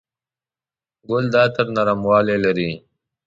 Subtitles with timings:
[1.07, 2.71] ګل د عطر نرموالی لري.